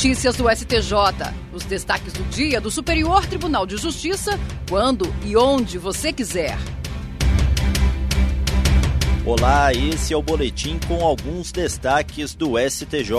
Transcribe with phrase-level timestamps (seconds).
[0.00, 0.94] Notícias do STJ.
[1.52, 6.56] Os destaques do dia do Superior Tribunal de Justiça, quando e onde você quiser.
[9.26, 13.12] Olá, esse é o boletim com alguns destaques do STJ.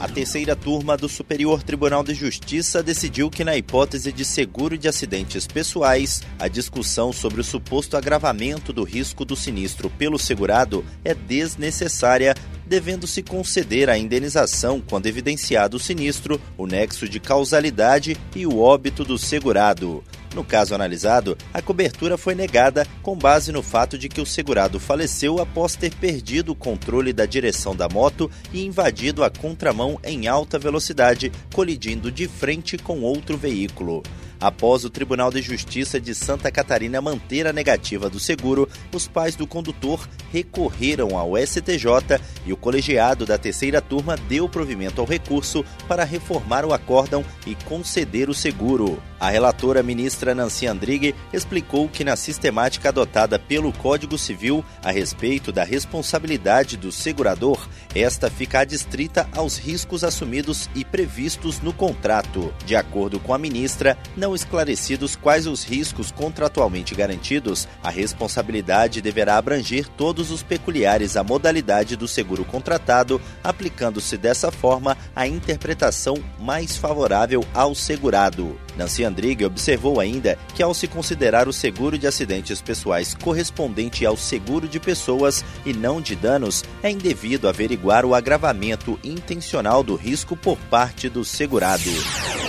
[0.00, 4.88] A terceira turma do Superior Tribunal de Justiça decidiu que, na hipótese de seguro de
[4.88, 11.12] acidentes pessoais, a discussão sobre o suposto agravamento do risco do sinistro pelo segurado é
[11.12, 12.34] desnecessária
[12.66, 19.04] devendo-se conceder a indenização quando evidenciado o sinistro, o nexo de causalidade e o óbito
[19.04, 20.02] do segurado.
[20.34, 24.78] No caso analisado, a cobertura foi negada com base no fato de que o segurado
[24.78, 30.28] faleceu após ter perdido o controle da direção da moto e invadido a contramão em
[30.28, 34.02] alta velocidade, colidindo de frente com outro veículo.
[34.40, 39.34] Após o Tribunal de Justiça de Santa Catarina manter a negativa do seguro, os pais
[39.34, 45.64] do condutor recorreram ao STJ e o colegiado da terceira turma deu provimento ao recurso
[45.88, 49.02] para reformar o acórdão e conceder o seguro.
[49.18, 55.50] A relatora ministra Nancy Andrighi explicou que na sistemática adotada pelo Código Civil a respeito
[55.50, 62.52] da responsabilidade do segurador, esta fica adstrita aos riscos assumidos e previstos no contrato.
[62.64, 69.36] De acordo com a ministra, não esclarecidos quais os riscos contratualmente garantidos, a responsabilidade deverá
[69.36, 76.76] abranger todos os peculiares à modalidade do seguro contratado, aplicando-se dessa forma a interpretação mais
[76.76, 78.65] favorável ao segurado.
[78.76, 84.16] Nancy Andrighi observou ainda que, ao se considerar o seguro de acidentes pessoais correspondente ao
[84.16, 90.36] seguro de pessoas e não de danos, é indevido averiguar o agravamento intencional do risco
[90.36, 92.45] por parte do segurado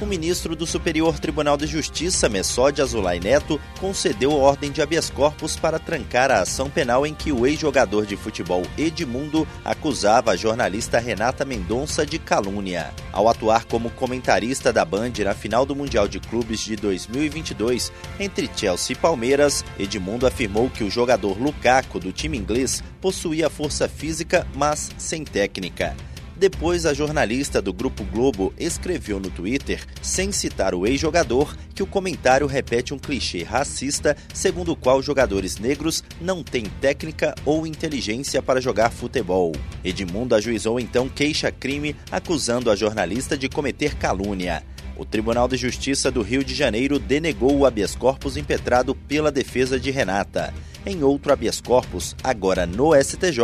[0.00, 5.56] o ministro do Superior Tribunal de Justiça, Messode Azulay Neto, concedeu ordem de habeas corpus
[5.56, 10.98] para trancar a ação penal em que o ex-jogador de futebol Edmundo acusava a jornalista
[10.98, 12.92] Renata Mendonça de calúnia.
[13.12, 18.48] Ao atuar como comentarista da Band na final do Mundial de Clubes de 2022 entre
[18.54, 24.46] Chelsea e Palmeiras, Edmundo afirmou que o jogador Lukaku do time inglês possuía força física,
[24.54, 25.96] mas sem técnica.
[26.38, 31.86] Depois, a jornalista do Grupo Globo escreveu no Twitter, sem citar o ex-jogador, que o
[31.86, 38.40] comentário repete um clichê racista, segundo o qual jogadores negros não têm técnica ou inteligência
[38.40, 39.50] para jogar futebol.
[39.82, 44.62] Edmundo ajuizou então queixa-crime, acusando a jornalista de cometer calúnia.
[44.96, 49.78] O Tribunal de Justiça do Rio de Janeiro denegou o habeas corpus impetrado pela defesa
[49.78, 50.54] de Renata.
[50.88, 53.42] Em outro habeas corpus, agora no STJ,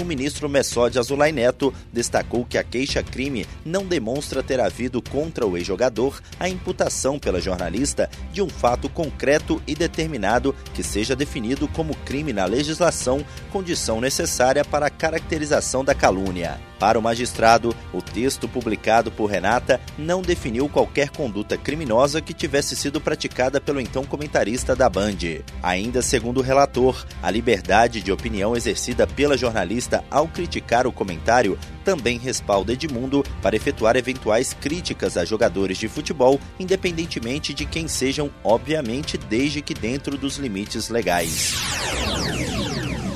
[0.00, 5.54] o ministro Messode Azulay Neto destacou que a queixa-crime não demonstra ter havido contra o
[5.58, 11.94] ex-jogador a imputação pela jornalista de um fato concreto e determinado que seja definido como
[12.06, 13.22] crime na legislação,
[13.52, 16.67] condição necessária para a caracterização da calúnia.
[16.78, 22.76] Para o magistrado, o texto publicado por Renata não definiu qualquer conduta criminosa que tivesse
[22.76, 25.18] sido praticada pelo então comentarista da Band.
[25.62, 31.58] Ainda segundo o relator, a liberdade de opinião exercida pela jornalista ao criticar o comentário
[31.88, 38.30] também respalda Edmundo para efetuar eventuais críticas a jogadores de futebol, independentemente de quem sejam,
[38.44, 41.54] obviamente, desde que dentro dos limites legais.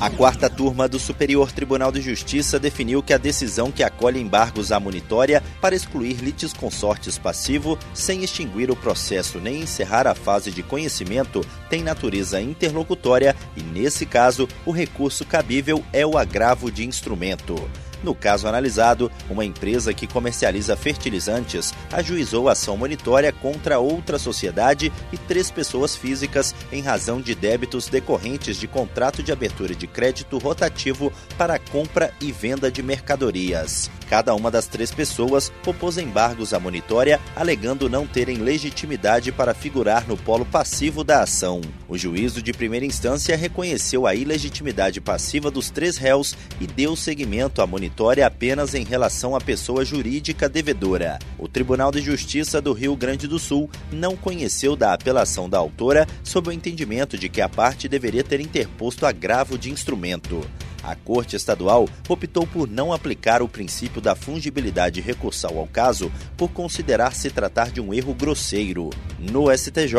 [0.03, 4.69] A quarta turma do Superior Tribunal de Justiça definiu que a decisão que acolhe embargos
[4.69, 10.61] à monitória para excluir litisconsortes passivo sem extinguir o processo nem encerrar a fase de
[10.61, 17.55] conhecimento tem natureza interlocutória e, nesse caso, o recurso cabível é o agravo de instrumento.
[18.03, 25.17] No caso analisado, uma empresa que comercializa fertilizantes ajuizou ação monitória contra outra sociedade e
[25.17, 31.13] três pessoas físicas em razão de débitos decorrentes de contrato de abertura de crédito rotativo
[31.37, 33.89] para compra e venda de mercadorias.
[34.09, 40.07] Cada uma das três pessoas opôs embargos à monitória, alegando não terem legitimidade para figurar
[40.07, 41.61] no polo passivo da ação.
[41.87, 47.61] O juízo de primeira instância reconheceu a ilegitimidade passiva dos três réus e deu seguimento
[47.61, 47.92] à monitória
[48.23, 51.19] apenas em relação à pessoa jurídica devedora.
[51.37, 56.07] O Tribunal de Justiça do Rio Grande do Sul não conheceu da apelação da autora
[56.23, 60.41] sob o entendimento de que a parte deveria ter interposto agravo de instrumento.
[60.83, 66.51] A Corte Estadual optou por não aplicar o princípio da fungibilidade recursal ao caso por
[66.51, 68.89] considerar se tratar de um erro grosseiro.
[69.17, 69.95] No STJ,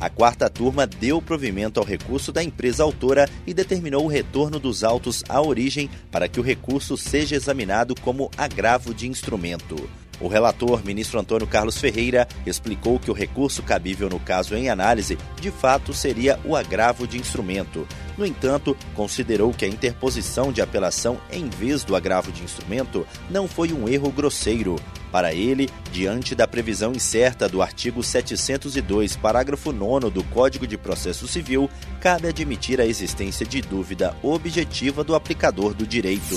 [0.00, 4.84] a quarta turma deu provimento ao recurso da empresa autora e determinou o retorno dos
[4.84, 9.88] autos à origem para que o recurso seja examinado como agravo de instrumento.
[10.20, 15.18] O relator, ministro Antônio Carlos Ferreira, explicou que o recurso cabível no caso em análise,
[15.40, 17.88] de fato, seria o agravo de instrumento.
[18.18, 23.48] No entanto, considerou que a interposição de apelação em vez do agravo de instrumento não
[23.48, 24.76] foi um erro grosseiro.
[25.10, 31.26] Para ele, diante da previsão incerta do artigo 702, parágrafo 9 do Código de Processo
[31.26, 31.68] Civil,
[32.00, 36.36] cabe admitir a existência de dúvida objetiva do aplicador do direito.